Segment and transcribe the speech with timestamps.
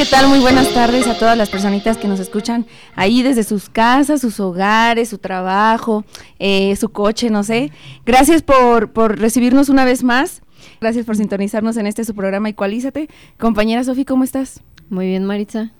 [0.00, 0.28] ¿Qué tal?
[0.28, 2.64] Muy buenas tardes a todas las personitas que nos escuchan
[2.96, 6.06] ahí desde sus casas, sus hogares, su trabajo,
[6.38, 7.70] eh, su coche, no sé.
[8.06, 10.40] Gracias por, por recibirnos una vez más.
[10.80, 13.10] Gracias por sintonizarnos en este su programa Ecualízate.
[13.38, 14.62] Compañera Sofi, ¿cómo estás?
[14.88, 15.70] Muy bien, Maritza.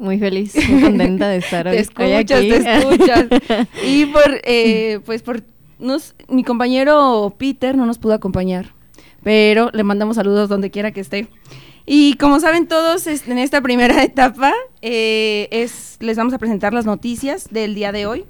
[0.00, 1.76] Muy feliz, muy contenta de estar hoy.
[1.76, 3.26] te escuchas, te escuchas.
[3.86, 5.44] y por, eh, pues por,
[5.78, 8.74] nos, mi compañero Peter no nos pudo acompañar,
[9.22, 11.28] pero le mandamos saludos donde quiera que esté.
[11.90, 16.84] Y como saben todos, en esta primera etapa eh, es, les vamos a presentar las
[16.84, 18.26] noticias del día de hoy.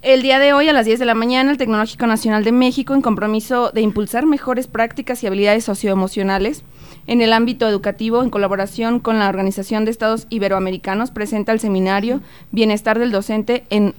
[0.00, 2.94] El día de hoy a las 10 de la mañana, el Tecnológico Nacional de México,
[2.94, 6.62] en compromiso de impulsar mejores prácticas y habilidades socioemocionales
[7.08, 12.20] en el ámbito educativo, en colaboración con la Organización de Estados Iberoamericanos, presenta el seminario
[12.52, 13.92] Bienestar del Docente en,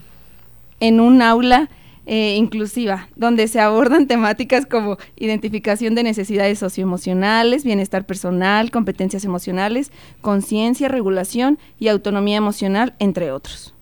[0.80, 1.68] en un aula
[2.06, 9.92] eh, inclusiva, donde se abordan temáticas como identificación de necesidades socioemocionales, bienestar personal, competencias emocionales,
[10.20, 13.74] conciencia, regulación y autonomía emocional, entre otros.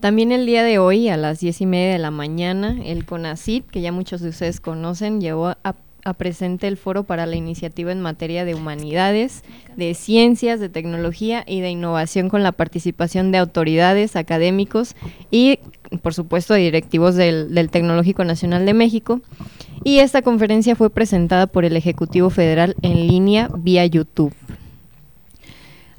[0.00, 3.66] También el día de hoy, a las diez y media de la mañana, el CONACIT,
[3.66, 5.74] que ya muchos de ustedes conocen, llevó a, a
[6.14, 9.42] presente el foro para la iniciativa en materia de humanidades,
[9.76, 14.94] de ciencias, de tecnología y de innovación con la participación de autoridades, académicos
[15.30, 15.58] y
[16.02, 19.20] por supuesto, de directivos del, del, Tecnológico Nacional de México.
[19.84, 24.34] Y esta conferencia fue presentada por el Ejecutivo Federal en línea vía YouTube.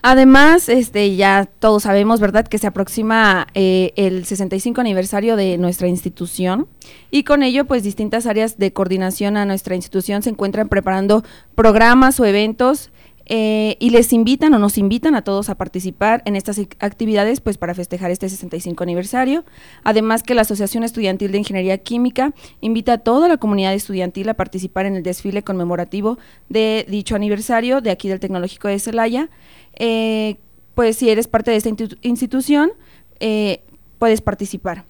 [0.01, 5.87] Además, este, ya todos sabemos, ¿verdad?, que se aproxima eh, el 65 aniversario de nuestra
[5.87, 6.67] institución
[7.11, 12.19] y con ello, pues, distintas áreas de coordinación a nuestra institución se encuentran preparando programas
[12.19, 12.91] o eventos
[13.31, 17.59] eh, y les invitan o nos invitan a todos a participar en estas actividades pues
[17.59, 19.45] para festejar este 65 aniversario.
[19.83, 24.33] Además que la Asociación Estudiantil de Ingeniería Química invita a toda la comunidad estudiantil a
[24.33, 26.17] participar en el desfile conmemorativo
[26.49, 29.29] de dicho aniversario de aquí del Tecnológico de Celaya.
[29.75, 30.37] Eh,
[30.73, 31.69] pues si eres parte de esta
[32.01, 32.71] institución,
[33.19, 33.61] eh,
[33.99, 34.85] puedes participar.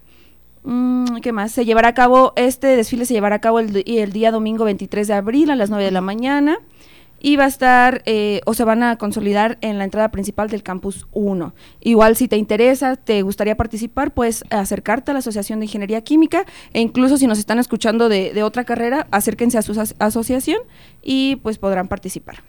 [0.62, 1.52] Mm, ¿Qué más?
[1.52, 5.08] Se llevará a cabo, este desfile se llevará a cabo el, el día domingo 23
[5.08, 6.58] de abril a las 9 de la mañana
[7.20, 10.62] y va a estar eh, o se van a consolidar en la entrada principal del
[10.62, 11.54] campus 1.
[11.80, 16.44] Igual si te interesa, te gustaría participar, puedes acercarte a la Asociación de Ingeniería Química
[16.72, 20.60] e incluso si nos están escuchando de, de otra carrera, acérquense a su asociación
[21.02, 22.42] y pues podrán participar.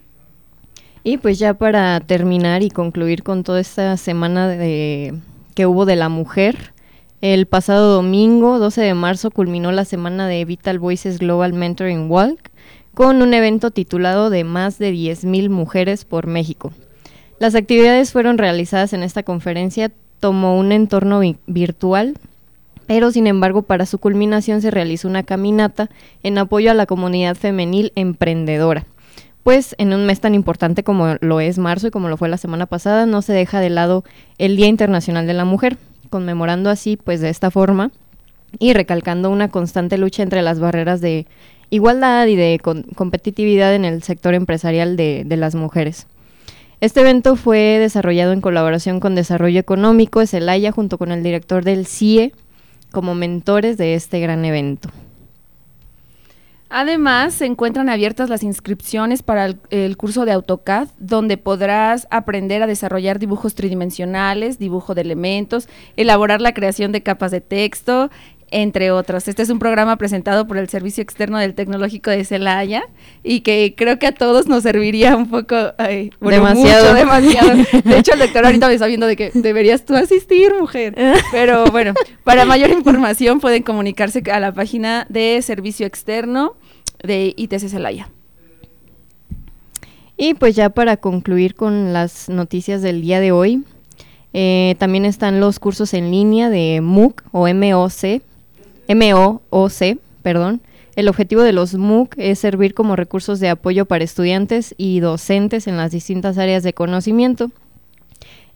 [1.03, 5.15] Y pues ya para terminar y concluir con toda esta semana de,
[5.55, 6.73] que hubo de la mujer,
[7.21, 12.50] el pasado domingo, 12 de marzo, culminó la semana de Vital Voices Global Mentoring Walk,
[12.93, 16.71] con un evento titulado de más de 10.000 mujeres por México.
[17.39, 22.17] Las actividades fueron realizadas en esta conferencia, tomó un entorno virtual,
[22.85, 25.89] pero sin embargo para su culminación se realizó una caminata
[26.23, 28.85] en apoyo a la comunidad femenil emprendedora.
[29.43, 32.37] Pues en un mes tan importante como lo es marzo y como lo fue la
[32.37, 34.03] semana pasada, no se deja de lado
[34.37, 35.77] el Día Internacional de la Mujer,
[36.11, 37.89] conmemorando así pues de esta forma
[38.59, 41.25] y recalcando una constante lucha entre las barreras de
[41.71, 42.59] igualdad y de
[42.95, 46.05] competitividad en el sector empresarial de, las mujeres.
[46.81, 51.63] Este evento fue desarrollado en colaboración con Desarrollo Económico de Celaya junto con el director
[51.63, 52.33] del CIE
[52.91, 54.89] como mentores de este gran evento.
[56.73, 62.63] Además, se encuentran abiertas las inscripciones para el, el, curso de AutoCAD, donde podrás aprender
[62.63, 65.67] a desarrollar dibujos tridimensionales, dibujo de elementos,
[65.97, 68.09] elaborar la creación de capas de texto,
[68.51, 69.27] entre otros.
[69.27, 72.83] Este es un programa presentado por el Servicio Externo del Tecnológico de Celaya
[73.23, 76.83] y que creo que a todos nos serviría un poco, ay, bueno, demasiado.
[76.83, 77.57] Mucho, demasiado.
[77.83, 80.93] De hecho, el doctor ahorita me está viendo de que deberías tú asistir, mujer.
[81.31, 81.93] Pero bueno,
[82.23, 86.55] para mayor información pueden comunicarse a la página de Servicio Externo
[87.01, 88.09] de ITC Celaya.
[90.17, 93.63] Y pues ya para concluir con las noticias del día de hoy,
[94.33, 98.21] eh, también están los cursos en línea de MOOC o MOC,
[98.95, 100.61] MOOC, perdón.
[100.95, 105.67] El objetivo de los MOOC es servir como recursos de apoyo para estudiantes y docentes
[105.67, 107.51] en las distintas áreas de conocimiento.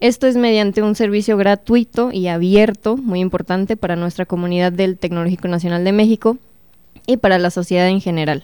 [0.01, 5.47] Esto es mediante un servicio gratuito y abierto, muy importante para nuestra comunidad del Tecnológico
[5.47, 6.37] Nacional de México
[7.07, 8.43] y para la sociedad en general.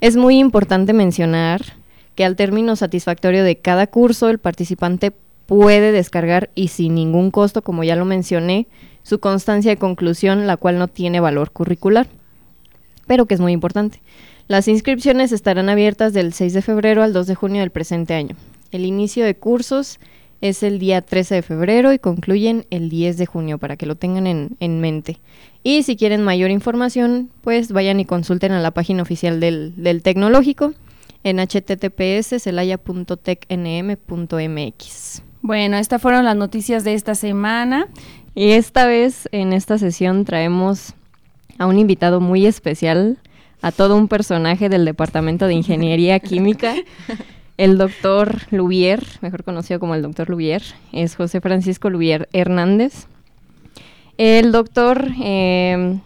[0.00, 1.62] Es muy importante mencionar
[2.14, 5.12] que al término satisfactorio de cada curso, el participante
[5.46, 8.66] puede descargar y sin ningún costo, como ya lo mencioné,
[9.06, 12.08] su constancia de conclusión, la cual no tiene valor curricular,
[13.06, 14.00] pero que es muy importante.
[14.48, 18.34] Las inscripciones estarán abiertas del 6 de febrero al 2 de junio del presente año.
[18.72, 20.00] El inicio de cursos
[20.40, 23.94] es el día 13 de febrero y concluyen el 10 de junio para que lo
[23.94, 25.20] tengan en, en mente.
[25.62, 30.74] Y si quieren mayor información, pues vayan y consulten a la página oficial del, tecnológico
[31.22, 35.22] en https celaya.tecnm.mx.
[35.42, 37.86] Bueno, estas fueron las noticias de esta semana.
[38.36, 40.92] Y esta vez en esta sesión traemos
[41.56, 43.16] a un invitado muy especial,
[43.62, 46.74] a todo un personaje del Departamento de Ingeniería Química.
[47.56, 50.62] El doctor Lubier, mejor conocido como el doctor Lubier,
[50.92, 53.06] es José Francisco Lubier Hernández.
[54.18, 55.98] El doctor, eh,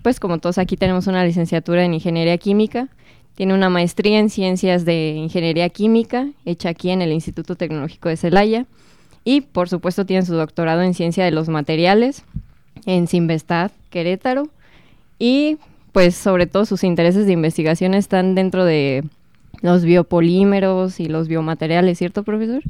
[0.00, 2.88] pues como todos aquí tenemos una licenciatura en Ingeniería Química,
[3.34, 8.16] tiene una maestría en Ciencias de Ingeniería Química, hecha aquí en el Instituto Tecnológico de
[8.16, 8.64] Celaya,
[9.26, 12.24] y por supuesto tiene su doctorado en Ciencia de los Materiales
[12.86, 14.48] en Simvestad, Querétaro,
[15.18, 15.58] y
[15.90, 19.02] pues sobre todo sus intereses de investigación están dentro de
[19.62, 22.62] los biopolímeros y los biomateriales, ¿cierto, profesor?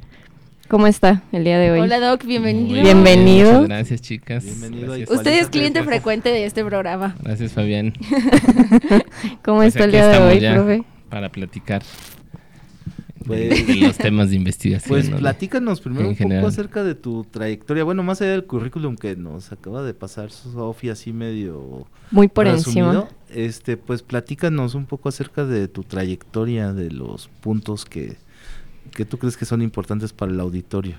[0.68, 1.80] ¿Cómo está el día de hoy?
[1.80, 2.82] Hola Doc, bienvenido.
[2.82, 3.52] Bienvenido.
[3.52, 4.44] Muchas gracias, chicas.
[4.44, 4.86] Bienvenido.
[4.88, 5.10] Gracias.
[5.10, 7.16] Usted es cliente frecuente de este programa.
[7.22, 7.92] Gracias, Fabián.
[9.44, 10.84] ¿Cómo Pues está el día de hoy, ya profe?
[11.10, 11.82] Para platicar
[13.26, 14.88] Pues- de los temas de investigación.
[14.88, 15.16] Pues ¿no?
[15.16, 16.42] platícanos primero En un general.
[16.42, 17.84] poco acerca de tu trayectoria.
[17.84, 22.46] Bueno, más allá del currículum que nos acaba de pasar Sofía así medio Muy por
[22.46, 23.08] resumido, encima.
[23.34, 28.16] Este, pues platícanos un poco acerca de tu trayectoria, de los puntos que,
[28.94, 30.94] que tú crees que son importantes para el auditorio.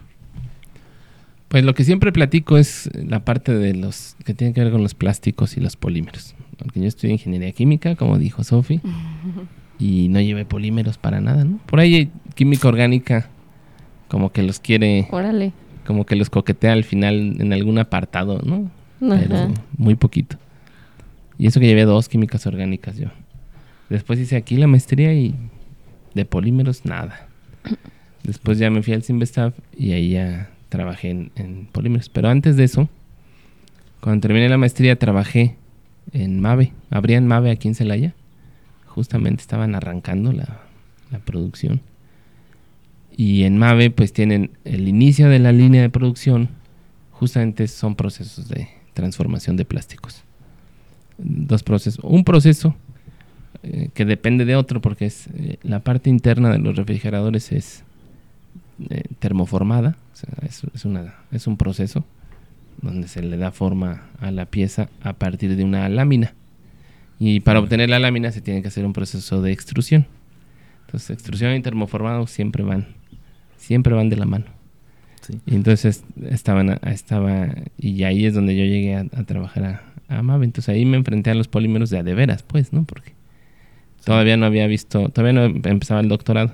[1.47, 4.83] Pues lo que siempre platico es la parte de los que tiene que ver con
[4.83, 6.35] los plásticos y los polímeros.
[6.57, 8.81] Porque yo estudié ingeniería química, como dijo Sofi,
[9.79, 11.59] y no llevé polímeros para nada, ¿no?
[11.65, 13.29] Por ahí hay química orgánica
[14.07, 15.51] como que los quiere, Órale.
[15.85, 18.69] como que los coquetea al final en algún apartado, ¿no?
[18.99, 19.49] Pero Ajá.
[19.77, 20.37] muy poquito.
[21.37, 23.09] Y eso que llevé dos químicas orgánicas yo.
[23.89, 25.35] Después hice aquí la maestría y
[26.15, 27.27] de polímeros nada.
[28.23, 32.09] Después ya me fui al Simvestav y ahí ya trabajé en, en polímeros.
[32.09, 32.89] Pero antes de eso,
[34.01, 35.55] cuando terminé la maestría trabajé
[36.11, 36.73] en MAVE.
[36.89, 38.15] Abrían MAVE aquí en Celaya.
[38.97, 40.61] Justamente estaban arrancando la,
[41.11, 41.81] la producción.
[43.15, 46.49] Y en MAVE pues tienen el inicio de la línea de producción.
[47.11, 50.23] Justamente son procesos de transformación de plásticos.
[51.19, 52.03] Dos procesos.
[52.03, 52.75] Un proceso
[53.61, 57.83] eh, que depende de otro porque es eh, la parte interna de los refrigeradores es
[58.89, 59.95] eh, termoformada.
[60.11, 62.03] O sea, es, es una, es un proceso
[62.81, 66.33] donde se le da forma a la pieza a partir de una lámina.
[67.19, 70.05] Y para obtener la lámina se tiene que hacer un proceso de extrusión.
[70.85, 72.87] Entonces, extrusión y termoformado siempre van,
[73.57, 74.45] siempre van de la mano.
[75.21, 75.39] Sí.
[75.45, 79.63] Y entonces estaban, estaba, y ahí es donde yo llegué a, a trabajar
[80.07, 80.45] a, a Mave.
[80.45, 82.85] Entonces ahí me enfrenté a los polímeros de a de veras, pues, ¿no?
[82.85, 83.13] Porque
[84.05, 86.53] todavía no había visto, todavía no em- empezaba el doctorado.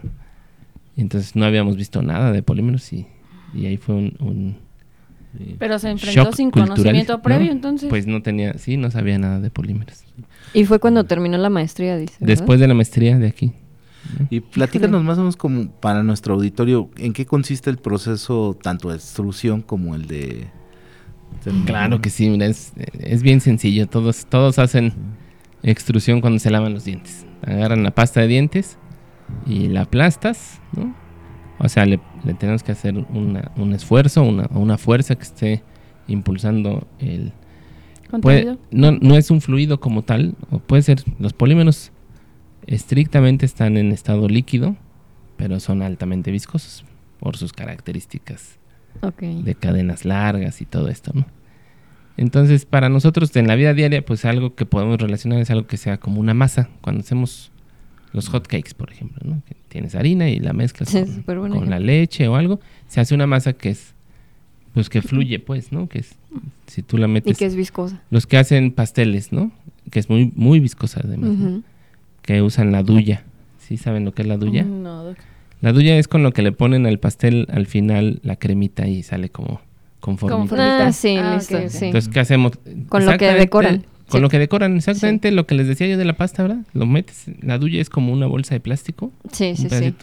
[0.95, 3.05] Y entonces no habíamos visto nada de polímeros y,
[3.53, 4.57] y ahí fue un, un
[5.57, 7.21] Pero se enfrentó shock sin cultural, conocimiento ¿no?
[7.21, 7.89] previo, entonces.
[7.89, 10.03] Pues no tenía, sí, no sabía nada de polímeros.
[10.53, 12.15] Y fue cuando terminó la maestría, dice.
[12.19, 12.27] ¿verdad?
[12.27, 13.53] Después de la maestría de aquí.
[14.29, 18.89] Y platícanos más o menos como para nuestro auditorio, ¿en qué consiste el proceso tanto
[18.89, 20.47] de extrusión como el de...
[21.65, 23.87] Claro que sí, mira, es, es bien sencillo.
[23.87, 24.93] Todos, todos hacen
[25.63, 27.25] extrusión cuando se lavan los dientes.
[27.41, 28.77] Agarran la pasta de dientes
[29.47, 30.95] y la aplastas, ¿no?
[31.63, 35.63] O sea, le, le tenemos que hacer una- un esfuerzo, una, una fuerza que esté
[36.07, 37.31] impulsando el...
[38.21, 38.41] puede-
[38.71, 41.91] no, no es un fluido como tal, o puede ser, los polímeros
[42.67, 44.75] estrictamente están en estado líquido,
[45.37, 46.85] pero son altamente viscosos
[47.19, 48.59] por sus características
[49.43, 51.25] de cadenas largas y todo esto, ¿no?
[52.15, 55.77] Entonces, para nosotros en la vida diaria, pues algo que podemos relacionar es algo que
[55.77, 56.69] sea como una masa.
[56.81, 57.51] Cuando hacemos
[58.13, 59.41] los hot cakes, por ejemplo, ¿no?
[59.47, 63.13] Que tienes harina y la mezclas Sí, con, con la leche o algo, se hace
[63.15, 63.93] una masa que es,
[64.73, 65.89] pues que fluye, pues, ¿no?
[65.89, 66.15] Que es,
[66.67, 68.01] si tú la Y metes, que es viscosa.
[68.11, 69.51] los que hacen pasteles, ¿no?
[69.91, 71.63] Que es muy, muy viscosa además, ¿no?
[72.21, 73.23] Que usan la duya.
[73.59, 74.63] ¿Sí saben lo que es la duya?
[74.63, 75.17] No, doc.
[75.61, 79.01] La duya es con lo que le ponen al pastel al final la cremita y
[79.03, 79.61] sale como
[80.01, 80.37] conformita.
[80.37, 80.87] Conformita.
[80.87, 81.57] Ah, sí, Ah, listo.
[81.57, 82.51] Entonces, ¿qué hacemos?
[82.89, 83.85] Con lo que decoran.
[84.09, 84.21] Con Sí.
[84.21, 86.65] lo que decoran, exactamente lo que les decía yo de la pasta, ¿verdad?
[86.73, 89.93] Lo metes, la duya es como una bolsa de plástico, sí, sí, sí.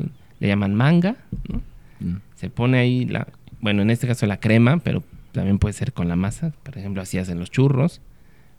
[0.40, 1.16] le llaman manga,
[1.48, 1.60] ¿no?
[2.00, 2.16] Mm.
[2.34, 3.28] Se pone ahí la,
[3.60, 5.02] bueno, en este caso la crema, pero
[5.32, 8.00] también puede ser con la masa, por ejemplo, así hacen los churros,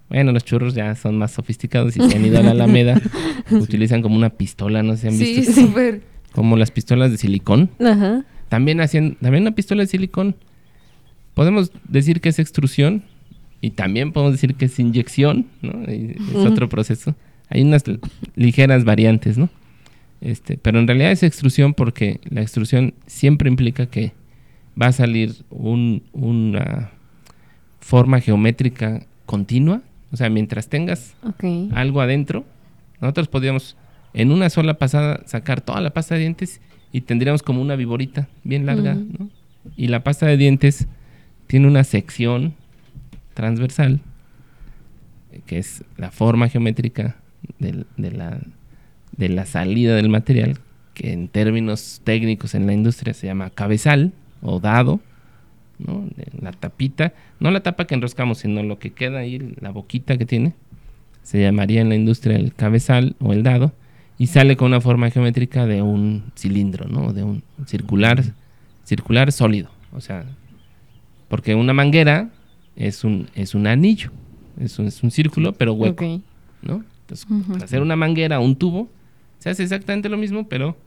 [0.09, 2.99] Bueno, los churros ya son más sofisticados y se han ido a la Alameda.
[3.51, 5.61] Utilizan como una pistola, no sé si han Sí, visto.
[5.61, 6.01] súper.
[6.33, 7.69] Como las pistolas de silicón.
[7.79, 8.25] Ajá.
[8.49, 10.35] También hacían, también una pistola de silicón.
[11.33, 13.03] Podemos decir que es extrusión
[13.61, 15.83] y también podemos decir que es inyección, ¿no?
[15.87, 17.15] Es otro proceso.
[17.49, 17.83] Hay unas
[18.35, 19.49] ligeras variantes, ¿no?
[20.21, 24.13] Este, pero en realidad es extrusión porque la extrusión siempre implica que
[24.81, 26.91] va a salir un- una
[27.79, 29.81] forma geométrica continua.
[30.11, 31.15] O sea, mientras tengas
[31.73, 32.45] algo adentro,
[33.01, 33.77] nosotros podríamos
[34.13, 38.27] en una sola pasada sacar toda la pasta de dientes y tendríamos como una viborita
[38.43, 38.95] bien larga.
[38.95, 39.29] ¿no?
[39.77, 40.87] Y la pasta de dientes
[41.47, 42.53] tiene una sección
[43.41, 44.01] transversal,
[45.47, 47.15] que es la forma geométrica
[47.57, 48.39] de, la,
[49.17, 50.59] de la salida del material,
[50.93, 54.99] que en términos técnicos en la industria se llama cabezal o dado,
[55.79, 56.07] ¿no?
[56.39, 60.27] La tapita, no la tapa que enroscamos, sino lo que queda ahí, la boquita que
[60.27, 60.53] tiene,
[61.23, 63.73] se llamaría en la industria el cabezal o el dado,
[64.19, 67.11] y sale con una forma geométrica de un cilindro, ¿no?
[67.11, 68.21] De un circular,
[68.83, 70.25] circular sólido, o sea,
[71.27, 72.29] porque una manguera
[72.75, 74.11] es un, es un anillo,
[74.59, 76.03] es un, es un círculo, pero hueco.
[76.61, 76.83] ¿no?
[77.01, 78.89] Entonces, para hacer una manguera o un tubo,
[79.39, 80.77] se hace exactamente lo mismo, pero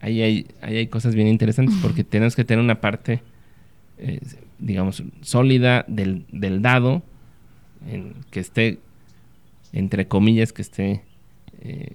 [0.00, 3.22] ahí hay, ahí hay cosas bien interesantes porque tenemos que tener una parte,
[3.98, 4.20] eh,
[4.58, 7.02] digamos, sólida del, del dado,
[7.88, 8.78] en- que esté,
[9.72, 11.02] entre comillas, que esté
[11.60, 11.90] eh,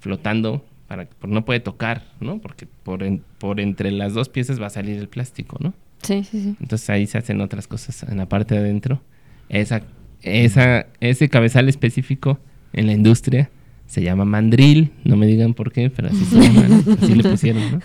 [0.00, 2.38] flotando, para, porque no puede tocar, ¿no?
[2.38, 5.74] Porque por, en- por entre las dos piezas va a salir el plástico, ¿no?
[6.02, 6.56] Sí, sí, sí.
[6.60, 9.02] Entonces ahí se hacen otras cosas en la parte de adentro.
[9.48, 9.82] Esa,
[10.22, 12.38] esa, ese cabezal específico
[12.72, 13.50] en la industria
[13.86, 17.62] se llama mandril, no me digan por qué, pero así se llama, así le pusieron,
[17.72, 17.80] ¿no?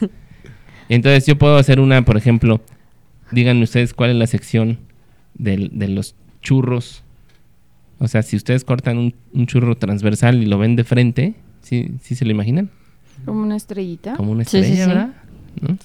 [0.90, 2.62] Entonces yo puedo hacer una, por ejemplo,
[3.32, 4.80] díganme ustedes cuál es la sección
[5.36, 7.04] del- de los churros.
[8.00, 11.92] O sea, si ustedes cortan un, un churro transversal y lo ven de frente, ¿sí,
[12.02, 12.72] sí se lo imaginan?
[13.26, 14.16] Como una estrellita.
[14.16, 14.90] Como una Sí, sí, estrella, sí.
[14.90, 15.14] ¿verdad?
[15.62, 15.78] ¿No?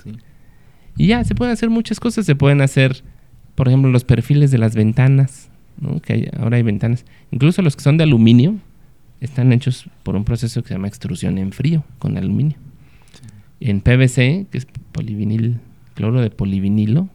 [0.97, 2.26] Y ya, se pueden hacer muchas cosas.
[2.26, 3.03] Se pueden hacer,
[3.55, 5.50] por ejemplo, los perfiles de las ventanas,
[5.81, 6.00] ¿no?
[6.00, 7.05] Que hay- ahora hay ventanas.
[7.31, 8.57] Incluso los que son de aluminio
[9.21, 12.57] están hechos por un proceso que se llama extrusión en frío con aluminio.
[13.61, 15.61] En PVC, que es polivinil,
[15.95, 17.09] cloro de polivinilo,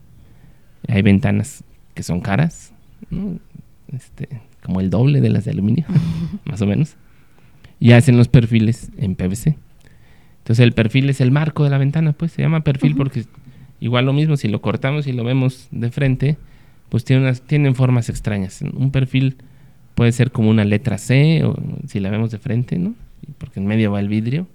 [0.88, 2.74] hay ventanas que son caras,
[3.12, 3.38] ¿no?
[3.94, 4.30] Este,
[4.64, 5.86] como el doble de las de aluminio,
[6.46, 6.96] más o menos.
[7.80, 9.58] Y hacen los perfiles en PVC.
[10.40, 13.26] Entonces el perfil es el marco de la ventana, pues se llama perfil porque
[13.82, 16.38] igual lo mismo, si lo cortamos y lo vemos de frente,
[16.88, 18.62] pues tiene unas, tienen formas extrañas.
[18.62, 19.36] Un perfil
[19.96, 21.56] puede ser como una letra C, o
[21.88, 22.94] si la vemos de frente, ¿no?
[23.38, 24.48] Porque en medio va el vidrio.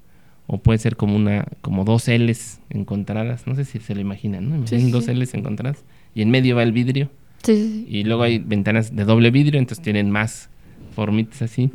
[0.48, 3.48] O puede ser como una, como dos L's encontradas.
[3.48, 4.50] No sé si se lo imaginan, ¿no?
[4.66, 5.10] Sí, Imaginen sí, dos sí.
[5.14, 5.84] L's encontradas.
[6.14, 7.10] Y en medio va el vidrio.
[7.42, 7.84] Sí.
[7.90, 10.48] Y luego hay ventanas de doble vidrio, entonces tienen más
[10.94, 11.70] formitas así.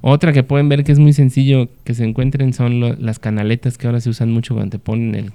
[0.00, 3.76] Otra que pueden ver que es muy sencillo que se encuentren son lo- las canaletas
[3.78, 5.32] que ahora se usan mucho cuando te ponen el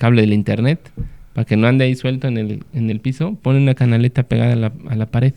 [0.00, 0.90] cable del internet.
[1.34, 4.54] Para que no ande ahí suelto en el, en el piso, ponen una canaleta pegada
[4.54, 5.34] a la, a la pared.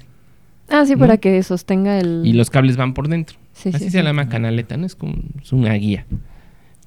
[0.70, 1.00] Ah, sí, ¿no?
[1.00, 2.24] para que sostenga el...
[2.26, 3.38] Y los cables van por dentro.
[3.52, 4.04] Sí, Así sí, se sí.
[4.04, 4.88] llama canaleta, ¿no?
[4.88, 6.06] Es como es una guía.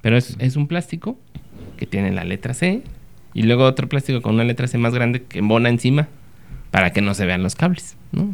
[0.01, 1.17] Pero es, es un plástico
[1.77, 2.81] que tiene la letra C
[3.33, 6.09] y luego otro plástico con una letra C más grande que embona encima
[6.71, 8.33] para que no se vean los cables, ¿no?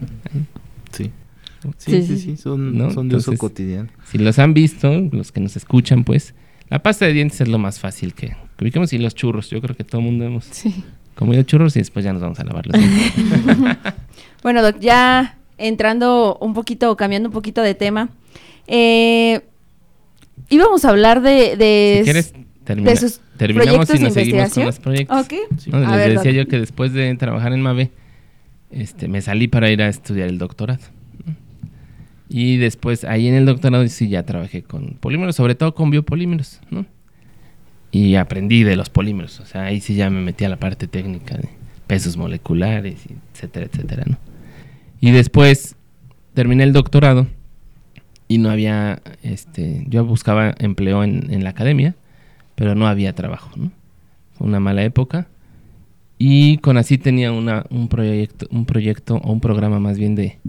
[0.91, 1.11] Sí.
[1.77, 2.91] Sí, Sí, sí, son, ¿No?
[2.91, 3.89] son de uso cotidiano.
[4.05, 6.33] Si los han visto, los que nos escuchan, pues,
[6.73, 9.49] la pasta de dientes es lo más fácil que, que ubicamos y los churros.
[9.49, 10.83] Yo creo que todo el mundo hemos Sí.
[11.15, 13.13] comido churros y después ya nos vamos a lavar los dientes.
[14.43, 18.09] Bueno, Doc, ya entrando un poquito, cambiando un poquito de tema,
[18.67, 19.41] eh,
[20.49, 21.55] íbamos a hablar de...
[21.57, 22.33] de si quieres,
[22.65, 25.21] termina- de sus terminamos proyectos y de nos seguimos con los proyectos.
[25.25, 25.33] Ok.
[25.59, 25.69] Sí.
[25.69, 26.37] No, A les ver, decía Doc.
[26.43, 27.91] yo que después de trabajar en MAVE,
[28.71, 30.81] este, me salí para ir a estudiar el doctorado.
[32.35, 36.61] Y después, ahí en el doctorado sí ya trabajé con polímeros, sobre todo con biopolímeros,
[36.71, 36.87] ¿no?
[37.91, 40.87] Y aprendí de los polímeros, o sea, ahí sí ya me metí a la parte
[40.87, 41.47] técnica de
[41.85, 44.17] pesos moleculares, etcétera, etcétera, ¿no?
[44.99, 45.75] Y después
[46.33, 47.27] terminé el doctorado
[48.27, 51.93] y no había, este, yo buscaba empleo en, en la academia,
[52.55, 53.71] pero no había trabajo, ¿no?
[54.39, 55.27] Fue una mala época.
[56.17, 60.39] Y con así tenía una, un proyecto, un proyecto o un programa más bien de,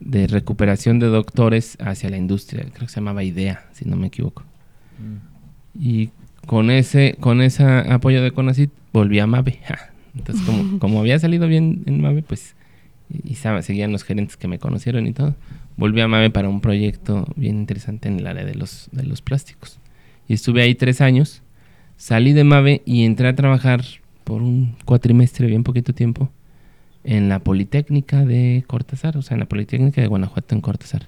[0.00, 2.64] de recuperación de doctores hacia la industria.
[2.72, 4.44] Creo que se llamaba IDEA, si no me equivoco.
[5.78, 6.10] Y
[6.46, 9.60] con ese, con ese apoyo de CONACYT volví a MAVE.
[10.16, 12.54] Entonces, como, como había salido bien en MAVE, pues,
[13.10, 15.34] y, y seguían los gerentes que me conocieron y todo,
[15.76, 19.22] volví a MAVE para un proyecto bien interesante en el área de los, de los
[19.22, 19.78] plásticos.
[20.28, 21.42] Y estuve ahí tres años.
[21.96, 23.82] Salí de MAVE y entré a trabajar
[24.24, 26.30] por un cuatrimestre, bien poquito tiempo,
[27.06, 31.06] en la Politécnica de Cortázar, o sea, en la Politécnica de Guanajuato en Cortázar.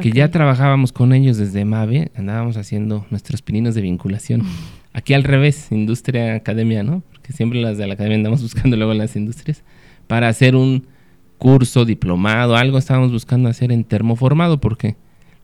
[0.00, 4.42] Que ya trabajábamos con ellos desde MAVE, andábamos haciendo nuestros pininos de vinculación.
[4.92, 7.02] Aquí al revés, industria, academia, ¿no?
[7.12, 9.62] Porque siempre las de la academia andamos buscando luego las industrias.
[10.06, 10.86] Para hacer un
[11.38, 14.96] curso, diplomado, algo estábamos buscando hacer en termoformado, porque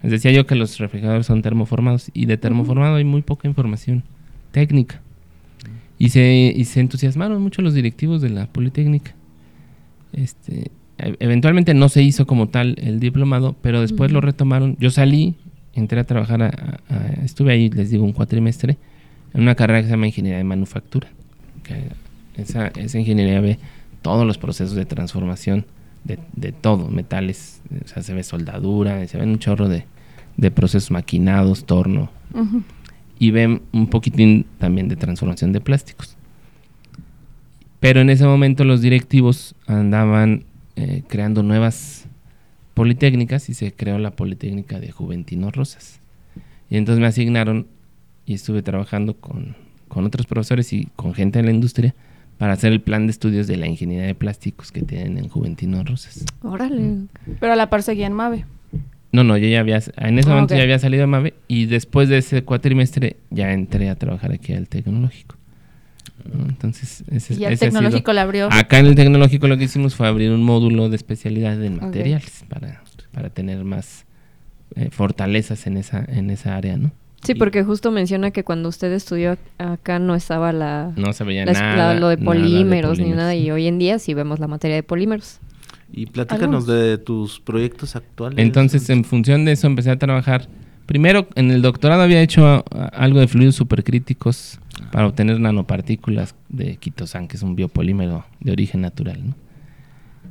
[0.02, 4.02] les decía yo que los refrigeradores son termoformados y de termoformado hay muy poca información
[4.50, 5.02] técnica.
[5.98, 9.14] Y se, y se entusiasmaron mucho los directivos de la Politécnica.
[10.12, 14.76] Este, e- eventualmente no se hizo como tal el diplomado, pero después lo retomaron.
[14.80, 15.34] Yo salí,
[15.74, 16.80] entré a trabajar, a-
[17.24, 18.76] estuve ahí, les digo, un cuatrimestre,
[19.34, 21.08] en una carrera que se llama Ingeniería de Manufactura.
[21.62, 21.88] que
[22.36, 23.58] esa, esa ingeniería ve
[24.02, 25.64] todos los procesos de transformación
[26.04, 29.84] de, de todo, metales, o sea, se ve soldadura, se ven un chorro de,
[30.36, 32.10] de procesos maquinados, torno,
[33.18, 36.16] y ven un poquitín también de transformación de plásticos.
[37.82, 40.44] Pero en ese momento los directivos andaban
[40.76, 42.06] eh, creando nuevas
[42.74, 46.00] politécnicas y se creó la Politécnica de Juventino Rosas.
[46.70, 47.66] Y entonces me asignaron
[48.24, 49.56] y estuve trabajando con,
[49.88, 51.92] con otros profesores y con gente de la industria
[52.38, 55.82] para hacer el plan de estudios de la ingeniería de plásticos que tienen en Juventino
[55.82, 56.24] Rosas.
[56.42, 56.98] Órale.
[57.40, 58.44] Pero a la par seguía en MAVE.
[59.10, 61.66] No, no, yo ya había, en ese Ah, momento ya había salido de MAVE y
[61.66, 65.34] después de ese cuatrimestre ya entré a trabajar aquí al tecnológico.
[66.32, 66.44] ¿No?
[66.48, 68.48] Entonces, ese, Y ese sido- tecnológico le abrió.
[68.52, 72.44] Acá en el tecnológico lo que hicimos fue abrir un módulo de especialidad en materiales
[72.48, 72.82] para,
[73.12, 74.04] para tener más
[74.76, 76.92] eh, fortalezas en esa, en esa área, ¿no?
[77.24, 81.22] Sí, Y porque justo menciona que cuando usted estudió acá no estaba la, no se
[81.24, 81.94] veía la- nada.
[81.94, 84.74] la- lo de nada polímeros ni nada y hoy en día sí vemos la materia
[84.76, 85.38] de polímeros.
[85.92, 88.38] Y platícanos de tus proyectos actuales.
[88.38, 90.48] Entonces, en función de eso, empecé a trabajar.
[90.92, 97.28] Primero, en el doctorado había hecho algo de fluidos supercríticos para obtener nanopartículas de quitosan,
[97.28, 99.18] que es un biopolímero de origen natural.
[99.28, 99.34] ¿no?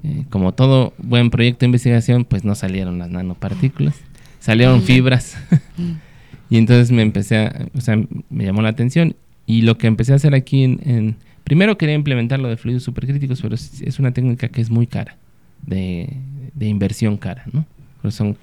[0.04, 3.96] Eh, como todo buen proyecto de investigación, pues no salieron las nanopartículas,
[4.40, 5.36] salieron fibras.
[6.52, 7.98] y entonces me empecé a, o sea,
[8.30, 9.16] me llamó la atención.
[9.48, 12.84] Y lo que empecé a hacer aquí en, en- primero quería implementar lo de fluidos
[12.84, 15.18] supercríticos, pero es, es una técnica que es muy cara,
[15.66, 16.18] de,
[16.54, 17.66] de inversión cara, ¿no?
[18.00, 18.38] Porque son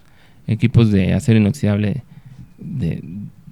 [0.49, 2.03] equipos de acero inoxidable
[2.59, 3.03] de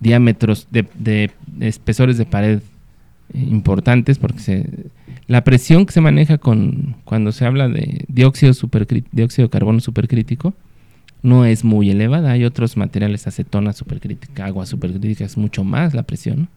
[0.00, 2.60] diámetros, de, de espesores de pared
[3.32, 4.66] eh, importantes, porque se,
[5.26, 8.52] la presión que se maneja con cuando se habla de dióxido,
[9.12, 10.54] dióxido de carbono supercrítico
[11.22, 12.32] no es muy elevada.
[12.32, 16.40] Hay otros materiales, acetona supercrítica, agua supercrítica, es mucho más la presión.
[16.42, 16.48] ¿no?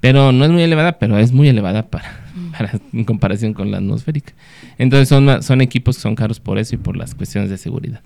[0.00, 2.20] Pero no es muy elevada, pero es muy elevada para,
[2.56, 4.32] para- en comparación con la atmosférica.
[4.78, 8.00] Entonces son, son equipos que son caros por eso y por las cuestiones de seguridad.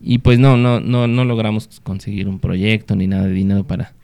[0.00, 3.94] Y pues no, no, no, no logramos conseguir un proyecto ni nada de dinero para,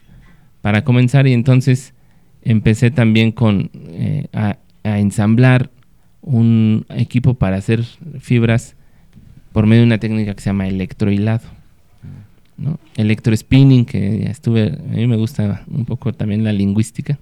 [0.63, 1.27] para comenzar.
[1.27, 1.95] Y entonces
[2.43, 5.71] empecé también con eh, a, a ensamblar
[6.23, 7.85] un equipo para hacer
[8.19, 8.77] fibras
[9.53, 11.61] por medio de una técnica que se llama electrohilado.
[12.57, 12.79] ¿no?
[12.97, 17.19] Electrospinning, que ya estuve, a mí me gusta un poco también la lingüística.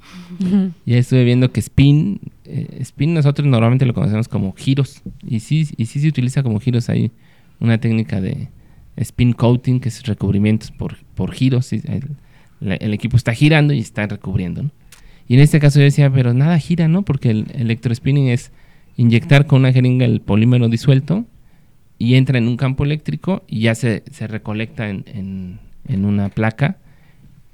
[0.85, 5.01] Ya estuve viendo que spin, eh, spin nosotros normalmente lo conocemos como giros.
[5.25, 6.89] Y sí, y sí se utiliza como giros.
[6.89, 7.13] Hay
[7.61, 8.49] una técnica de
[8.99, 11.73] spin coating, que es recubrimientos por, por giros.
[11.73, 14.71] el, equipo está girando y está recubriendo.
[15.29, 17.03] Y en este caso yo decía, pero nada gira, ¿no?
[17.03, 18.51] Porque el electrospinning es
[18.97, 21.25] inyectar con una jeringa el polímero disuelto
[21.99, 26.29] y entra en un campo eléctrico y ya se, se recolecta en, en- en una
[26.29, 26.77] placa.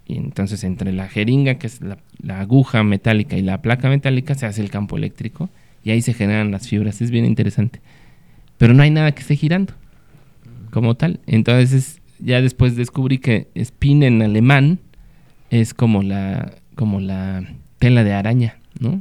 [0.07, 4.35] Y entonces entre la jeringa, que es la, la aguja metálica, y la placa metálica,
[4.35, 5.49] se hace el campo eléctrico
[5.83, 7.01] y ahí se generan las fibras.
[7.01, 7.81] Es bien interesante.
[8.59, 9.73] Pero no hay nada que esté girando
[10.75, 11.21] como tal.
[11.27, 14.81] Entonces ya después descubrí que spin en alemán
[15.49, 17.45] es como la, como la
[17.79, 19.01] tela de araña, ¿no?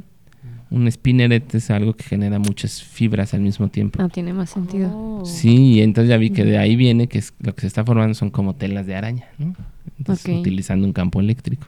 [0.70, 4.00] Un spinneret es algo que genera muchas fibras al mismo tiempo.
[4.00, 4.90] Ah, tiene más sentido.
[4.94, 5.24] Oh.
[5.24, 7.84] Sí, y entonces ya vi que de ahí viene que es, lo que se está
[7.84, 9.54] formando son como telas de araña, ¿no?
[9.98, 11.66] Entonces, utilizando un campo eléctrico.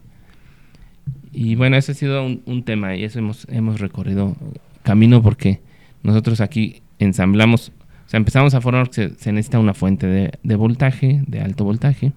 [1.33, 4.37] Y bueno, ese ha sido un, un tema y eso hemos, hemos recorrido
[4.83, 5.61] camino porque
[6.03, 7.73] nosotros aquí ensamblamos,
[8.07, 11.65] o sea, empezamos a formar, se, se necesita una fuente de, de voltaje, de alto
[11.65, 12.13] voltaje,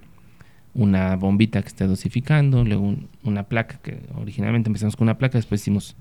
[0.75, 5.37] una bombita que esté dosificando, luego un- una placa, que originalmente empezamos con una placa,
[5.37, 5.95] después hicimos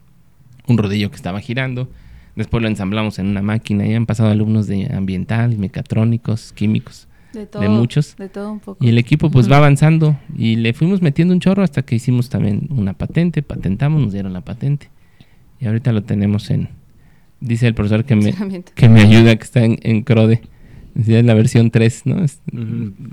[0.66, 1.88] un rodillo que estaba girando,
[2.36, 7.46] después lo ensamblamos en una máquina y han pasado alumnos de ambiental, mecatrónicos, químicos, De
[7.46, 7.62] todo.
[7.70, 8.14] muchos.
[8.16, 8.84] De todo un poco.
[8.84, 12.28] y el equipo pues va avanzando y le fuimos metiendo un chorro hasta que hicimos
[12.28, 14.90] también una patente, patentamos, nos dieron la patente
[15.60, 16.68] y ahorita lo tenemos en,
[17.40, 18.34] dice el profesor que me,
[18.74, 20.40] que me ayuda, que está en, en CRODE.
[20.94, 22.24] Decía, Es la versión 3, ¿no?
[22.24, 22.40] Es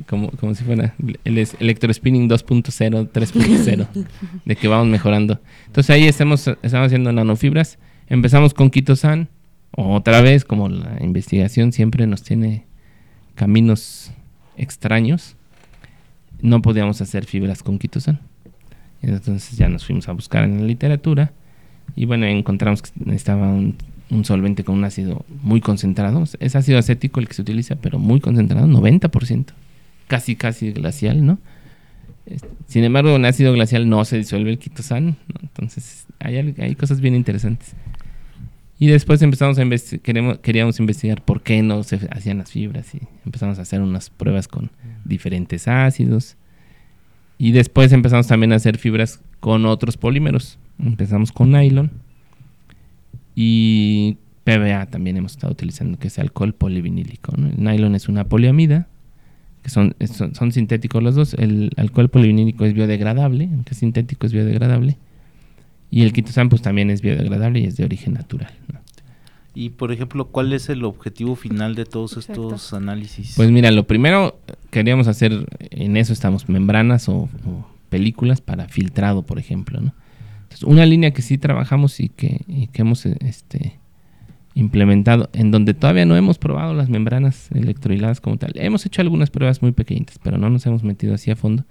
[0.08, 3.88] como, como si fuera el es- electrospinning 2.0, 3.0,
[4.46, 5.40] de que vamos mejorando.
[5.68, 7.78] Entonces ahí estamos, estamos haciendo nanofibras.
[8.08, 9.28] Empezamos con Quitosan,
[9.72, 12.64] Otra vez, como la investigación siempre nos tiene
[13.36, 14.12] caminos
[14.58, 15.36] extraños,
[16.42, 18.20] no podíamos hacer fibras con quitosán.
[19.02, 21.34] Entonces ya nos fuimos a buscar en la literatura
[21.96, 23.76] y bueno, encontramos que necesitaba un,
[24.10, 26.24] un solvente con un ácido muy concentrado.
[26.40, 29.46] Es ácido acético el que se utiliza, pero muy concentrado, 90%.
[30.08, 31.40] Casi, casi glacial, ¿no?
[32.26, 35.40] Este, Sin embargo, en ácido glacial no se disuelve el quitosán, ¿no?
[35.42, 37.74] entonces hay, hay cosas bien interesantes.
[38.78, 42.94] Y después empezamos a investigar, queremos, queríamos investigar por qué no se hacían las fibras
[42.94, 44.70] y empezamos a hacer unas pruebas con
[45.06, 46.36] diferentes ácidos.
[47.38, 50.58] Y después empezamos también a hacer fibras con otros polímeros.
[50.78, 51.90] Empezamos con nylon
[53.36, 57.34] y PVA también hemos estado utilizando, que es alcohol polivinílico.
[57.38, 57.48] ¿no?
[57.50, 58.88] El nylon es una poliamida,
[59.64, 61.34] que son, es- son, son sintéticos los dos.
[61.34, 64.98] El alcohol polivinílico es biodegradable, aunque es sintético es biodegradable.
[65.92, 68.52] Y el quitosán pues también es biodegradable y es de origen natural.
[68.72, 68.80] ¿no?
[69.54, 72.44] Y por ejemplo, ¿cuál es el objetivo final de todos Exacto.
[72.50, 73.34] estos análisis?
[73.36, 78.68] Pues mira, lo primero eh, queríamos hacer, en eso estamos, membranas o, o películas para
[78.68, 79.94] filtrado, por ejemplo, ¿no?
[80.64, 83.80] Una línea que sí trabajamos y que, y que hemos eh, este,
[84.54, 88.54] implementado, en donde todavía no hemos probado las membranas electrohiladas como tal.
[88.56, 91.66] Hemos hecho algunas pruebas muy pequeñitas, pero no nos hemos metido así a fondo.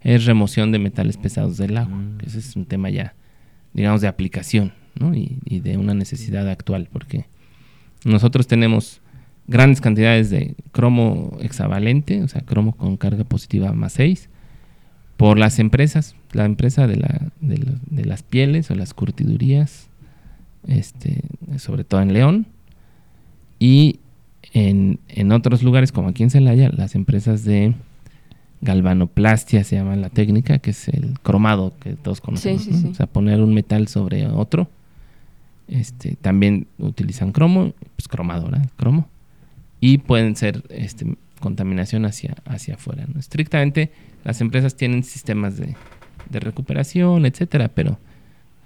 [0.00, 2.18] Es remoción de metales pesados del agua, Mm.
[2.18, 3.14] que ese es un tema ya,
[3.74, 5.14] digamos, de aplicación, ¿no?
[5.14, 7.26] Y, y de una necesidad actual, porque
[8.06, 9.02] nosotros tenemos
[9.46, 14.29] grandes cantidades de cromo hexavalente, o sea, cromo con carga positiva más 6,
[15.20, 19.90] por las empresas, la empresa de, la, de, las pieles o las curtidurías,
[20.66, 21.20] este,
[21.58, 22.46] sobre todo en León,
[23.58, 24.00] y
[24.54, 27.74] en, en otros lugares, como aquí en Celaya, las empresas de
[28.62, 32.78] galvanoplastia se llama la técnica, que es el cromado que todos conocemos, sí, ¿no?
[32.78, 32.88] sí.
[32.88, 34.70] o sea, poner un metal sobre otro.
[35.68, 38.70] Este, también utilizan cromo, pues cromado, ¿verdad?
[38.78, 39.06] Cromo.
[39.80, 43.06] Y pueden ser este, contaminación hacia, hacia afuera.
[43.12, 43.18] ¿no?
[43.18, 43.90] Estrictamente,
[44.24, 45.74] las empresas tienen sistemas de,
[46.30, 47.98] de recuperación, etcétera, pero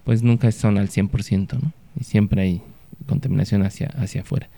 [0.04, 1.72] pues nunca son al 100%, ¿no?
[1.98, 2.62] Y siempre hay
[3.06, 4.48] contaminación hacia, hacia afuera.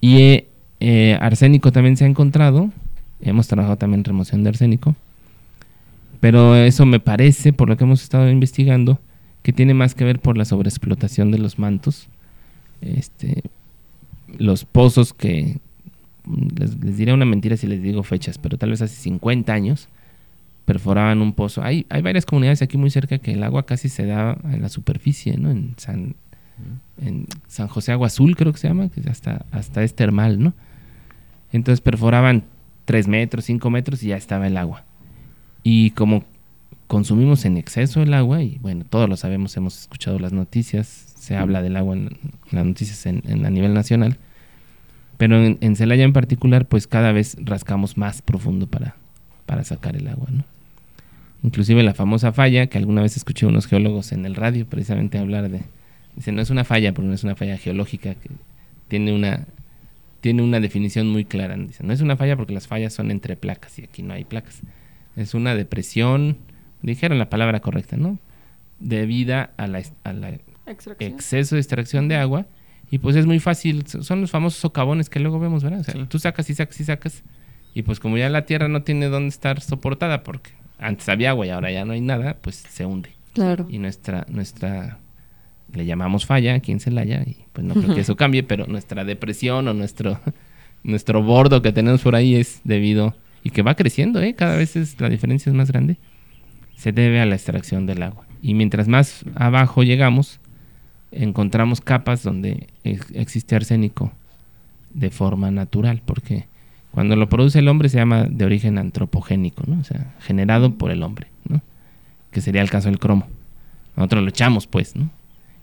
[0.00, 0.48] Y eh,
[0.80, 2.70] eh, arsénico también se ha encontrado.
[3.20, 4.96] Hemos trabajado también remoción de arsénico.
[6.20, 9.00] Pero eso me parece, por lo que hemos estado investigando,
[9.42, 12.08] que tiene más que ver por la sobreexplotación de los mantos.
[12.80, 13.42] Este,
[14.36, 15.58] los pozos que,
[16.58, 19.88] les, les diré una mentira si les digo fechas, pero tal vez hace 50 años
[20.64, 21.62] perforaban un pozo.
[21.62, 24.68] Hay, hay varias comunidades aquí muy cerca que el agua casi se da en la
[24.68, 25.50] superficie, ¿no?
[25.50, 26.14] En San,
[27.02, 30.52] en San José Agua Azul creo que se llama, que hasta, hasta es termal, ¿no?
[31.52, 32.44] Entonces perforaban
[32.84, 34.84] 3 metros, 5 metros y ya estaba el agua.
[35.62, 36.24] Y como
[36.86, 40.86] consumimos en exceso el agua, y bueno, todos lo sabemos, hemos escuchado las noticias,
[41.18, 42.10] se habla del agua en, en
[42.52, 44.16] las noticias en, en- a nivel nacional,
[45.18, 48.94] pero en, en Celaya en particular, pues cada vez rascamos más profundo para,
[49.44, 50.44] para sacar el agua, ¿no?
[51.42, 55.18] Inclusive la famosa falla, que alguna vez escuché a unos geólogos en el radio precisamente
[55.18, 55.62] hablar de,
[56.16, 58.30] dice, no es una falla, porque no es una falla geológica, que
[58.86, 59.46] tiene una,
[60.20, 63.36] tiene una definición muy clara, dice, no es una falla porque las fallas son entre
[63.36, 64.60] placas y aquí no hay placas,
[65.16, 66.38] es una depresión,
[66.82, 68.18] dijeron la palabra correcta, ¿no?
[68.78, 70.38] Debida a la, a la
[71.00, 72.46] exceso de extracción de agua
[72.90, 75.80] y pues es muy fácil, so- son los famosos socavones que luego vemos, ¿verdad?
[75.80, 76.00] O sea, Sí.
[76.08, 77.22] tú sacas y sacas y sacas
[77.74, 81.46] y pues como ya la tierra no tiene dónde estar soportada porque antes había agua
[81.46, 83.10] y ahora ya no hay nada, pues se hunde.
[83.34, 83.66] Claro.
[83.68, 84.98] Y nuestra, nuestra,
[85.72, 89.04] le llamamos falla aquí en Celaya y pues no creo que eso cambie, pero nuestra
[89.04, 90.18] depresión o nuestro,
[90.82, 94.34] nuestro bordo que tenemos por ahí es debido, y que va creciendo, ¿eh?
[94.34, 95.96] Cada vez es, la diferencia es más grande,
[96.76, 98.26] se debe a la extracción del agua.
[98.42, 100.40] Y mientras más abajo llegamos,
[101.12, 104.12] encontramos capas donde ex- existe arsénico
[104.94, 106.46] de forma natural, porque
[106.90, 109.80] cuando lo produce el hombre se llama de origen antropogénico, ¿no?
[109.80, 111.60] O sea, generado por el hombre, ¿no?
[112.30, 113.26] Que sería el caso del cromo.
[113.96, 115.10] Nosotros lo echamos, pues, ¿no?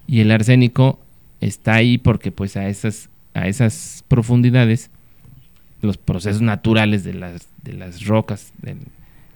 [0.07, 0.99] Y el arsénico
[1.41, 4.91] está ahí porque, pues, a esas, a esas profundidades,
[5.81, 8.77] los procesos naturales de las, de las rocas del-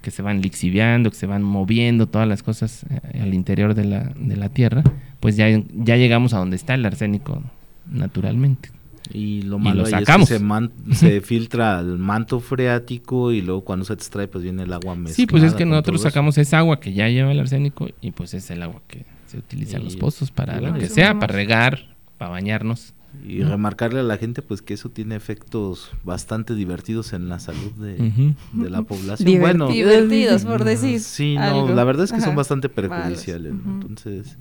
[0.02, 3.86] que se van lixiviando, que se van moviendo, todas las cosas eh, al interior de
[3.86, 4.84] la, de la tierra,
[5.20, 7.44] pues ya, ya llegamos a donde está el arsénico
[7.90, 8.72] naturalmente.
[9.12, 10.30] Y lo Y malo lo ahí es que sacamos.
[10.30, 14.74] se, man- se filtra el manto freático y luego cuando se extrae pues viene el
[14.74, 15.16] agua mezclada.
[15.16, 18.34] Sí, pues es que nosotros sacamos esa agua que ya lleva el arsénico y pues
[18.36, 21.96] es el agua que se utiliza en los pozos para lo que sea, para regar,
[22.18, 22.94] para bañarnos.
[23.26, 27.72] Y remarcarle a la gente pues que eso tiene efectos bastante divertidos en la salud
[27.74, 28.36] de,
[28.70, 29.40] la población.
[29.40, 31.00] Bueno, Divertidos, por decir.
[31.00, 33.54] sí, no, la verdad es que son bastante perjudiciales.
[33.54, 34.38] Entonces,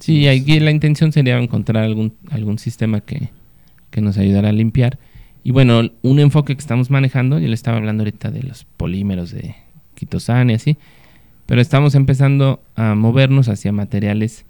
[0.00, 3.28] Sí, aquí la intención sería encontrar algún, algún sistema que,
[3.90, 4.98] que nos ayudara a limpiar.
[5.44, 9.30] Y bueno, un enfoque que estamos manejando, yo le estaba hablando ahorita de los polímeros
[9.30, 9.54] de
[9.94, 10.78] quitosan y así,
[11.44, 14.46] pero estamos empezando a movernos hacia materiales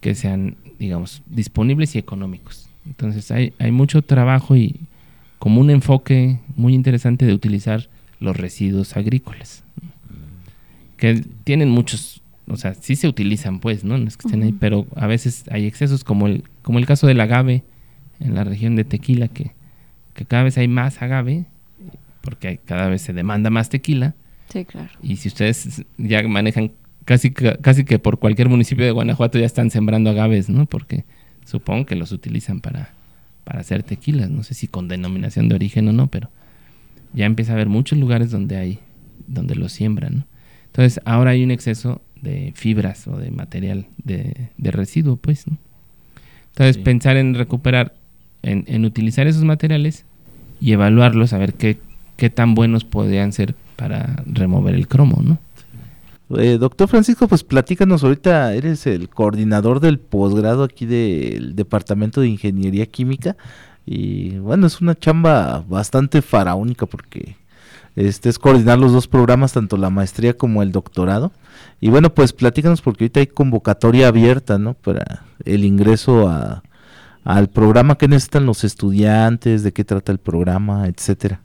[0.00, 2.68] que sean, digamos, disponibles y económicos.
[2.86, 4.80] Entonces hay, hay mucho trabajo y
[5.38, 7.88] como un enfoque muy interesante de utilizar
[8.20, 9.64] los residuos agrícolas,
[10.96, 13.98] que tienen muchos, o sea, sí se utilizan pues, ¿no?
[13.98, 17.06] No es que estén ahí, pero a veces hay excesos como el, como el caso
[17.06, 17.62] del agave
[18.20, 19.52] en la región de Tequila, que,
[20.14, 21.44] que cada vez hay más agave,
[22.20, 24.14] porque hay- cada vez se demanda más tequila,
[24.50, 24.90] Sí, claro.
[25.02, 26.70] y si ustedes ya manejan
[27.04, 30.64] casi, casi que por cualquier municipio de Guanajuato ya están sembrando agaves, ¿no?
[30.66, 31.04] Porque
[31.44, 32.90] supongo que los utilizan para,
[33.44, 34.30] para hacer tequilas.
[34.30, 36.30] No sé si con denominación de origen o no, pero
[37.12, 38.78] ya empieza a haber muchos lugares donde hay,
[39.26, 40.26] donde los siembran, ¿no?
[40.66, 45.56] Entonces ahora hay un exceso de fibras o de material de, de residuo, pues, ¿no?
[46.48, 46.82] Entonces Sí.
[46.82, 47.94] pensar en recuperar,
[48.42, 50.04] en, en utilizar esos materiales
[50.60, 51.78] y evaluarlos, a ver qué,
[52.16, 55.38] qué tan buenos podrían ser para remover el cromo, ¿no?
[56.30, 62.28] Eh, doctor Francisco, pues platícanos ahorita, eres el coordinador del posgrado aquí del Departamento de
[62.28, 63.36] Ingeniería Química
[63.84, 67.36] y bueno, es una chamba bastante faraónica porque
[67.94, 71.32] este es coordinar los dos programas, tanto la maestría como el doctorado.
[71.80, 74.74] Y bueno, pues platícanos porque ahorita hay convocatoria abierta, ¿no?
[74.74, 76.62] Para el ingreso a,
[77.24, 81.40] al programa que necesitan los estudiantes, de qué trata el programa, etcétera.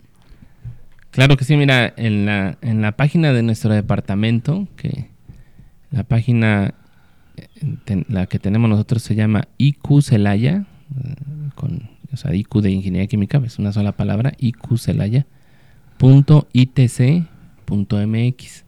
[1.12, 5.10] Claro que sí, mira, en la, en la página de nuestro departamento, que
[5.92, 6.76] la página
[7.36, 10.66] eh, la que tenemos nosotros se llama IQ Celaya,
[11.04, 11.16] eh,
[11.56, 15.26] con, o sea, IQ de Ingeniería Química, es una sola palabra, IQ Celaya,
[15.98, 17.26] punto itc
[17.66, 18.66] punto mx.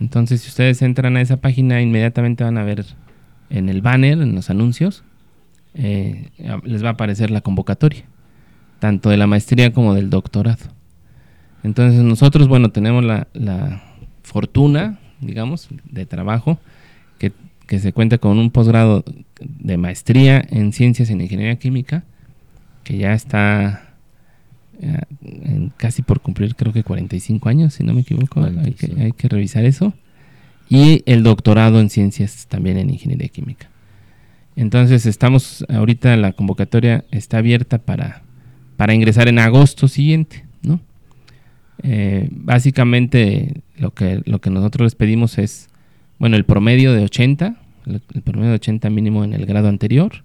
[0.00, 2.84] Entonces, si ustedes entran a esa página, inmediatamente van a ver
[3.50, 5.04] en el banner, en los anuncios,
[5.74, 6.30] eh,
[6.64, 8.04] les va a aparecer la convocatoria,
[8.78, 10.79] tanto de la maestría como del doctorado.
[11.62, 13.82] Entonces nosotros, bueno, tenemos la, la
[14.22, 16.58] fortuna, digamos, de trabajo,
[17.18, 17.32] que,
[17.66, 19.04] que se cuenta con un posgrado
[19.40, 22.04] de maestría en ciencias en ingeniería química,
[22.84, 23.90] que ya está
[24.82, 28.88] eh, en casi por cumplir creo que 45 años, si no me equivoco, hay que,
[28.88, 29.02] 45.
[29.02, 29.92] hay que revisar eso.
[30.70, 33.68] Y el doctorado en ciencias también en ingeniería química.
[34.56, 38.22] Entonces estamos, ahorita la convocatoria está abierta para,
[38.76, 40.80] para ingresar en agosto siguiente, ¿no?
[41.82, 45.68] Eh, básicamente lo que, lo que nosotros les pedimos es,
[46.18, 50.24] bueno, el promedio de 80, el, el promedio de 80 mínimo en el grado anterior.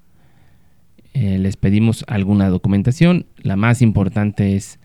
[1.13, 3.25] Eh, les pedimos alguna documentación.
[3.37, 4.79] La más importante es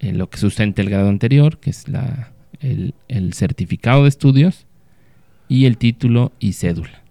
[0.00, 4.66] eh, lo que sustente el grado anterior, que es la, el, el certificado de estudios
[5.48, 7.02] y el título y cédula.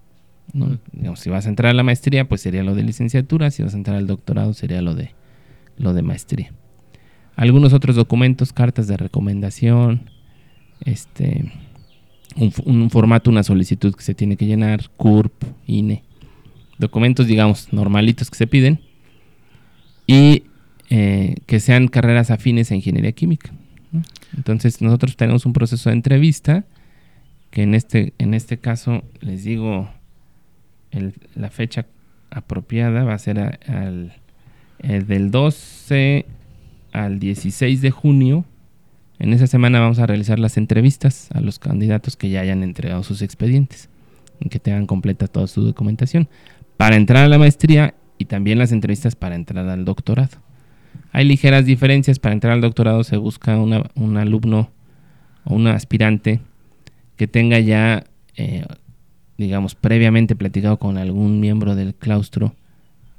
[0.53, 0.77] ¿no?
[0.91, 3.51] Digamos, si vas a entrar a la maestría, pues sería lo de licenciatura.
[3.51, 5.11] Si vas a entrar al doctorado, sería lo de,
[5.77, 6.51] lo de maestría
[7.37, 10.09] algunos otros documentos, cartas de recomendación,
[10.83, 11.51] este,
[12.35, 15.31] un, formato, una solicitud que se tiene que llenar, CURP,
[15.65, 16.03] INE,
[16.77, 18.81] documentos, digamos, normalitos que se piden
[20.05, 20.43] y
[20.89, 23.51] eh, que sean carreras afines a ingeniería química.
[24.35, 26.65] Entonces nosotros tenemos un proceso de entrevista
[27.51, 29.89] que en este, en este caso les digo
[30.91, 31.85] el- la fecha
[32.29, 34.13] apropiada va a ser al,
[34.79, 36.25] eh, del 12
[36.97, 38.45] al 16 de junio.
[39.19, 43.03] En esa semana vamos a realizar las entrevistas a los candidatos que ya hayan entregado
[43.03, 43.89] sus expedientes
[44.39, 46.27] y que tengan completa toda su documentación
[46.77, 50.37] para entrar a la maestría y también las entrevistas para entrar al doctorado.
[51.11, 52.19] Hay ligeras diferencias.
[52.19, 54.71] Para entrar al doctorado se busca un alumno
[55.45, 56.39] o un aspirante
[57.15, 58.03] que tenga ya,
[58.35, 58.65] eh,
[59.37, 62.55] digamos, previamente platicado con algún miembro del claustro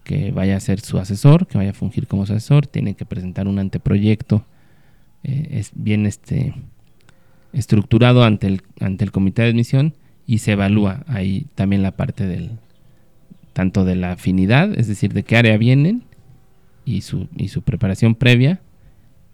[0.09, 3.05] que vaya a ser su asesor, que vaya a fungir como su asesor, tiene que
[3.05, 4.43] presentar un anteproyecto
[5.23, 6.55] eh, es bien este
[7.53, 9.93] estructurado ante el, ante el comité de admisión
[10.27, 12.53] y se evalúa ahí también la parte del
[13.53, 16.05] tanto de la afinidad, es decir, de qué área vienen
[16.87, 18.61] y su, y su preparación previa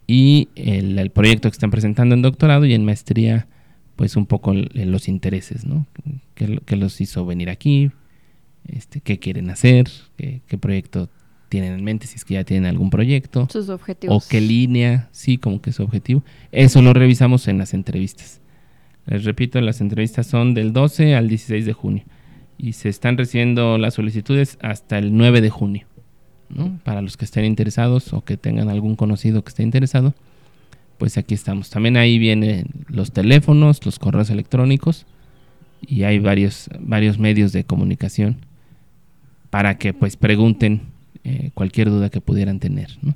[0.07, 3.47] y el, el proyecto que están presentando en doctorado y en maestría,
[3.95, 5.85] pues un poco los intereses, ¿no?
[6.33, 7.91] ¿Qué, lo- qué los hizo venir aquí?
[8.67, 9.89] Este, ¿Qué quieren hacer?
[10.17, 11.09] ¿Qué, qué proyecto
[11.49, 12.07] tienen en mente?
[12.07, 13.47] Si es que ya tienen algún proyecto.
[13.51, 14.25] Sus objetivos.
[14.25, 16.23] O qué línea, sí, como que su objetivo.
[16.51, 18.41] Eso lo revisamos en las entrevistas.
[19.05, 22.03] Les repito, las entrevistas son del 12 al 16 de junio.
[22.57, 25.87] Y se están recibiendo las solicitudes hasta el 9 de junio.
[26.49, 26.79] ¿no?
[26.83, 30.13] Para los que estén interesados o que tengan algún conocido que esté interesado,
[30.97, 31.69] pues aquí estamos.
[31.69, 35.05] También ahí vienen los teléfonos, los correos electrónicos
[35.81, 38.37] y hay varios, varios medios de comunicación
[39.55, 40.81] para que pues pregunten
[41.23, 42.89] eh, cualquier duda que pudieran tener.
[43.01, 43.15] ¿no?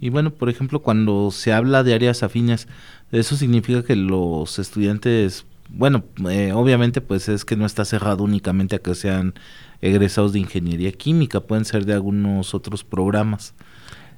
[0.00, 2.66] Y bueno, por ejemplo, cuando se habla de áreas afines,
[3.12, 8.74] eso significa que los estudiantes, bueno, eh, obviamente pues es que no está cerrado únicamente
[8.74, 9.34] a que sean
[9.80, 13.54] egresados de ingeniería química, pueden ser de algunos otros programas.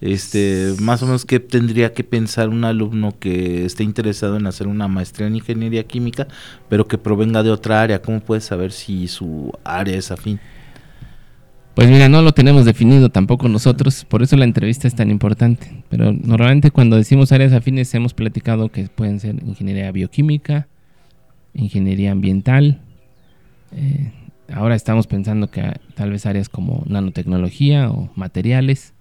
[0.01, 4.67] Este, más o menos qué tendría que pensar un alumno que esté interesado en hacer
[4.67, 6.29] una maestría en ingeniería química,
[6.69, 10.39] pero que provenga de otra área, ¿cómo puede saber si su área es afín?
[11.75, 15.85] Pues mira, no lo tenemos definido tampoco nosotros, por eso la entrevista es tan importante.
[15.91, 20.69] Pero normalmente cuando decimos áreas afines hemos platicado que pueden ser ingeniería bioquímica,
[21.53, 22.81] ingeniería ambiental.
[23.73, 24.11] Eh,
[24.51, 28.95] ahora estamos pensando que tal vez áreas como nanotecnología o materiales.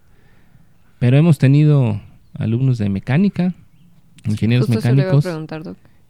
[0.99, 2.01] Pero hemos tenido
[2.34, 3.53] alumnos de mecánica,
[4.25, 5.25] ingenieros mecánicos,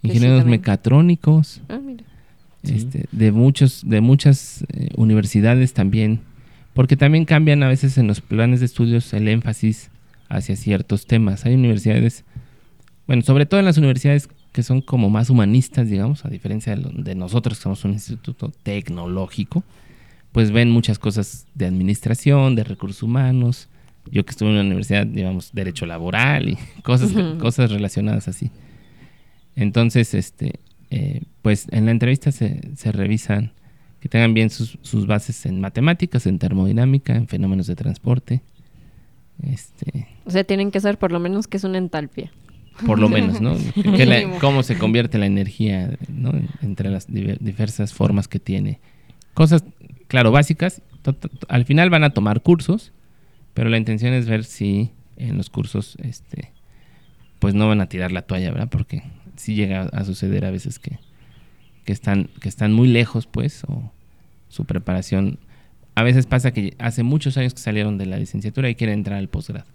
[0.02, 1.80] ingenieros mecatrónicos, ah,
[2.63, 6.21] este, de muchos, de muchas eh, universidades también
[6.76, 9.89] porque también cambian a veces en los planes de estudios el énfasis
[10.28, 11.45] hacia ciertos temas.
[11.45, 12.26] Hay universidades,
[13.08, 17.15] bueno, sobre todo en las universidades que son como más humanistas, digamos, a diferencia de,
[17.15, 19.63] nosotros que somos un instituto tecnológico,
[20.34, 23.69] pues ven muchas cosas de administración, de recursos humanos.
[24.12, 28.52] Yo que estuve en una universidad, digamos, derecho laboral y cosas, cosas relacionadas así.
[29.56, 33.52] Entonces, este, eh, pues en la entrevista se, se revisan
[34.06, 38.44] que tengan bien sus, bases en matemáticas, en termodinámica, en fenómenos de transporte.
[39.41, 42.32] Este, o sea, tienen que saber por lo menos que es una entalpia.
[42.86, 43.58] Por lo menos, ¿no?
[44.39, 46.34] cómo se convierte la energía ¿no?
[46.62, 48.80] entre las diversas formas que tiene.
[49.34, 49.63] Cosas,
[50.08, 50.84] claro, básicas.
[51.48, 52.91] Al final van a tomar cursos,
[53.56, 56.52] pero la intención es ver si en los cursos, este,
[57.39, 58.70] pues no van a tirar la toalla, ¿verdad?
[58.70, 59.02] Porque
[59.38, 61.00] sí llega a suceder a veces que,
[61.86, 63.91] que están, que están muy lejos, pues, o,
[64.50, 65.39] su preparación.
[65.96, 69.18] A veces pasa que hace muchos años que salieron de la licenciatura y quieren entrar
[69.18, 69.65] al posgrado.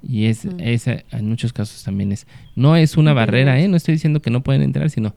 [0.00, 0.60] Y es, mm.
[0.60, 3.68] en muchos casos también es, no es una barrera, ¿eh?
[3.68, 5.14] no estoy diciendo que no pueden entrar, sino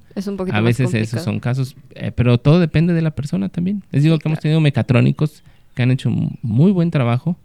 [0.51, 3.83] a veces esos son casos, eh, pero todo depende de la persona también.
[3.91, 5.43] Les digo que hemos tenido mecatrónicos
[5.75, 6.09] que han hecho
[6.41, 7.37] muy buen trabajo,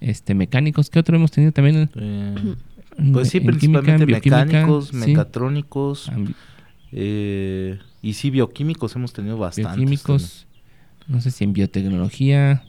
[0.00, 1.90] este mecánicos, ¿qué otro hemos tenido también?
[1.94, 2.54] Eh,
[3.12, 6.10] pues sí, principalmente mecánicos, mecatrónicos,
[6.92, 9.76] eh, y sí, bioquímicos hemos tenido bastantes.
[9.76, 10.46] Bioquímicos,
[11.08, 12.64] no sé si en biotecnología,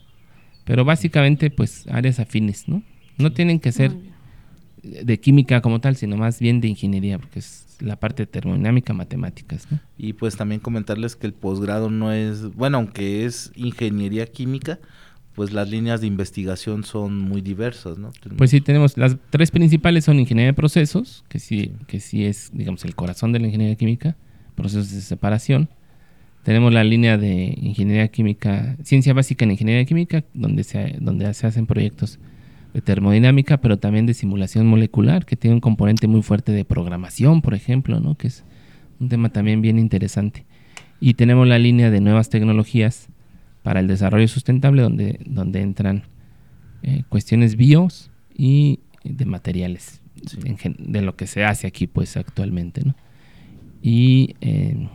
[0.64, 2.82] pero básicamente pues áreas afines, ¿no?
[3.18, 3.92] No tienen que ser
[4.82, 9.66] de química como tal, sino más bien de ingeniería, porque es la parte termodinámica, matemáticas.
[9.70, 9.80] ¿no?
[9.98, 14.78] Y pues también comentarles que el posgrado no es, bueno, aunque es ingeniería química,
[15.36, 18.10] pues las líneas de investigación son muy diversas, ¿no?
[18.38, 22.50] Pues sí, tenemos las tres principales son ingeniería de procesos, que sí, que sí es,
[22.54, 24.16] digamos, el corazón de la ingeniería química,
[24.54, 25.68] procesos de separación.
[26.42, 31.46] Tenemos la línea de ingeniería química, ciencia básica en ingeniería química, donde se, donde se
[31.46, 32.18] hacen proyectos
[32.72, 37.42] de termodinámica, pero también de simulación molecular, que tiene un componente muy fuerte de programación,
[37.42, 38.16] por ejemplo, ¿no?
[38.16, 38.42] que es
[39.00, 40.46] un tema también bien interesante.
[40.98, 43.10] Y tenemos la línea de nuevas tecnologías
[43.66, 46.04] para el desarrollo sustentable, donde, donde entran
[46.84, 50.00] eh, cuestiones bios y de materiales,
[50.78, 52.82] de lo que se hace aquí pues actualmente.
[52.84, 52.94] ¿no?
[53.82, 54.86] Y eh,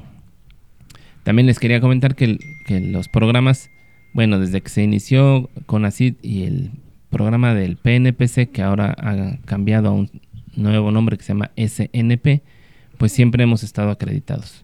[1.24, 2.38] también les quería comentar que,
[2.70, 3.70] los programas,
[4.14, 6.72] bueno, desde que se inició con ACID y el
[7.10, 10.10] programa del PNPC, que ahora ha cambiado a un
[10.56, 12.42] nuevo nombre que se llama SNP,
[12.98, 14.64] pues siempre hemos estado acreditados.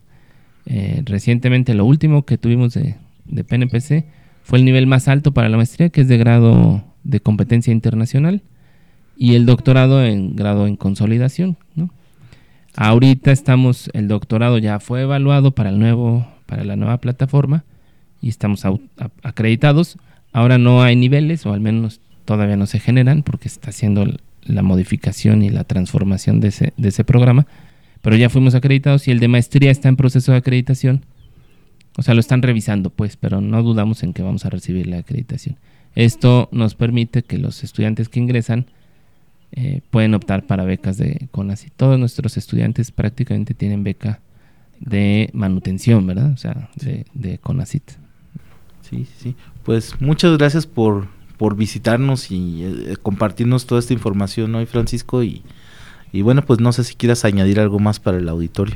[0.65, 2.95] Eh, recientemente lo último que tuvimos de,
[3.27, 4.05] de, PNPC
[4.43, 8.43] fue el nivel más alto para la maestría, que es de grado de competencia internacional,
[9.17, 11.57] y el doctorado en grado en consolidación.
[11.75, 11.89] ¿no?
[12.75, 17.63] Ahorita estamos, el doctorado ya fue evaluado para el nuevo para la nueva plataforma
[18.21, 18.63] y estamos
[19.21, 19.97] acreditados.
[20.33, 24.05] Ahora no hay niveles, o al menos todavía no se generan, porque está haciendo
[24.43, 27.45] la modificación y la transformación de ese, de ese programa,
[28.01, 31.05] pero ya fuimos acreditados y el de maestría está en proceso de acreditación.
[31.97, 34.99] O sea, lo están revisando, pues, pero no dudamos en que vamos a recibir la
[34.99, 35.57] acreditación.
[35.95, 38.67] Esto nos permite que los estudiantes que ingresan
[39.51, 41.73] eh, pueden optar para becas de CONACYT.
[41.75, 44.19] Todos nuestros estudiantes prácticamente tienen beca
[44.79, 46.31] de manutención, ¿verdad?
[46.31, 47.91] O sea, de, de CONACIT.
[48.87, 49.35] Sí, sí.
[49.63, 55.23] Pues muchas gracias por, por visitarnos y eh, compartirnos toda esta información hoy, Francisco.
[55.23, 55.41] Y,
[56.11, 58.75] y, bueno, pues no sé si quieras añadir algo más para el auditorio.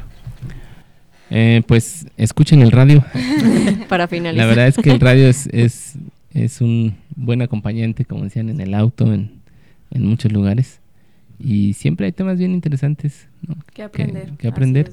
[1.33, 3.03] Eh, pues escuchen el radio.
[3.89, 4.45] para finalizar.
[4.45, 5.95] La verdad es que el radio es, es,
[6.33, 9.31] es un buen acompañante, como decían, en el auto, en,
[9.91, 10.81] en muchos lugares.
[11.39, 13.27] Y siempre hay temas bien interesantes
[13.73, 14.33] que aprender.
[14.37, 14.91] Que, aprender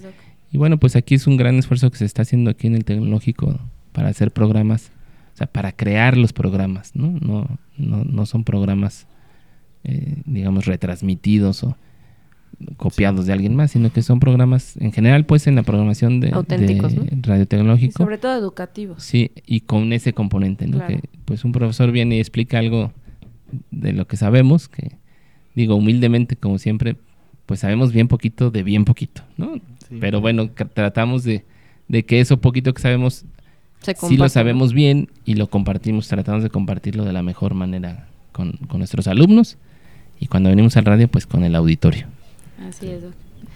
[0.53, 2.84] Y bueno, pues aquí es un gran esfuerzo que se está haciendo aquí en el
[2.84, 3.59] tecnológico
[3.93, 4.93] para hacer programas,
[5.34, 7.18] o sea, para crear los programas, ¿no?
[7.20, 9.09] No, no, no son programas,
[9.82, 11.76] eh, digamos, retransmitidos o
[12.77, 16.31] copiados de alguien más, sino que son programas, en general, pues en la programación de,
[16.31, 17.05] Auténticos, de ¿no?
[17.05, 18.03] Y radiotecnológico.
[18.03, 19.03] sobre todo educativos.
[19.03, 20.79] Sí, y con ese componente, ¿no?
[20.79, 20.97] Claro.
[20.97, 22.93] Que pues un profesor viene y explica algo
[23.71, 24.93] de lo que sabemos, que
[25.55, 26.97] digo humildemente, como siempre,
[27.47, 29.57] pues sabemos bien poquito de bien poquito, ¿no?
[29.89, 29.97] Sí.
[30.01, 31.45] Pero bueno, tratamos de,
[31.87, 33.25] de que eso poquito que sabemos,
[33.81, 38.09] Se sí lo sabemos bien y lo compartimos, tratamos de compartirlo de la mejor manera
[38.33, 39.59] con, con nuestros alumnos
[40.21, 42.09] y cuando venimos al radio, pues con el auditorio.
[42.69, 43.05] Así es.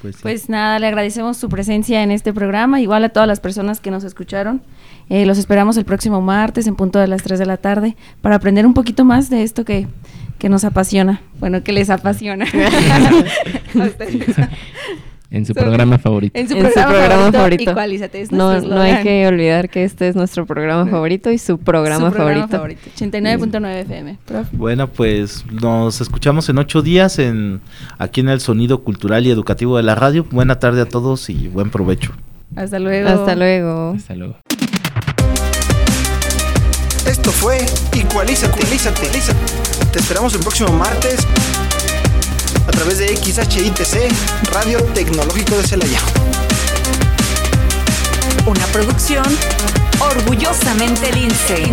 [0.00, 0.22] Pues, sí.
[0.22, 3.90] Pues nada, le agradecemos su presencia en este programa, igual a todas las personas que
[3.90, 4.62] nos escucharon.
[5.08, 8.36] Eh, los esperamos el próximo martes en punto de las 3 de la tarde para
[8.36, 9.86] aprender un poquito más de esto que,
[10.38, 11.20] que nos apasiona.
[11.38, 12.46] Bueno, que les apasiona.
[15.32, 16.38] En su programa favorito.
[16.38, 17.34] en su En su programa, programa favorito.
[17.38, 17.70] favorito.
[17.70, 21.58] Igualízate, es No, no hay que olvidar que este es nuestro programa favorito y su
[21.58, 22.62] programa, Su favorito.
[22.96, 24.18] 89.9 FM.
[24.26, 24.48] Prof.
[24.52, 27.60] Bueno, pues nos escuchamos en ocho días en
[27.98, 30.26] aquí en el Sonido Cultural y Educativo de la Radio.
[30.30, 32.12] Buena tarde a todos y buen provecho.
[32.54, 33.08] Hasta luego.
[33.08, 33.94] Hasta luego.
[33.96, 34.36] Hasta luego.
[37.06, 37.56] Esto fue
[37.94, 39.06] Igualízate, Igualízate.
[39.92, 41.26] Te esperamos el próximo martes
[42.66, 44.12] a través de XHITC,
[44.52, 46.00] Radio Tecnológico de Celaya.
[48.46, 49.24] Una producción
[50.00, 51.66] orgullosamente lince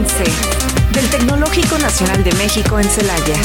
[0.94, 3.40] del Tecnológico Nacional de México en Celaya.